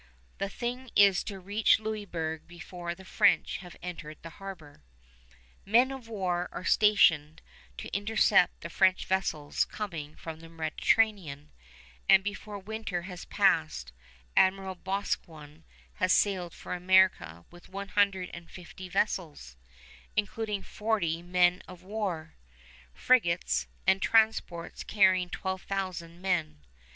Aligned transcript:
The 0.39 0.49
thing 0.49 0.89
is 0.95 1.23
to 1.25 1.39
reach 1.39 1.79
Louisburg 1.79 2.47
before 2.47 2.95
the 2.95 3.05
French 3.05 3.57
have 3.57 3.75
entered 3.83 4.17
the 4.23 4.31
harbor. 4.41 4.81
Men 5.63 5.91
of 5.91 6.07
war 6.07 6.49
are 6.51 6.65
stationed 6.65 7.43
to 7.77 7.95
intercept 7.95 8.61
the 8.61 8.71
French 8.71 9.05
vessels 9.05 9.63
coming 9.63 10.15
from 10.15 10.39
the 10.39 10.49
Mediterranean, 10.49 11.51
and 12.09 12.23
before 12.23 12.57
winter 12.57 13.03
has 13.03 13.25
passed 13.25 13.91
Admiral 14.35 14.73
Boscawen 14.73 15.65
has 15.93 16.11
sailed 16.13 16.55
for 16.55 16.73
America 16.73 17.45
with 17.51 17.69
one 17.69 17.89
hundred 17.89 18.31
and 18.33 18.49
fifty 18.49 18.89
vessels, 18.89 19.55
including 20.15 20.63
forty 20.63 21.21
men 21.21 21.61
of 21.67 21.83
war, 21.83 22.33
frigates, 22.91 23.67
and 23.85 24.01
transports 24.01 24.83
carrying 24.83 25.29
twelve 25.29 25.61
thousand 25.61 26.23
men. 26.23 26.63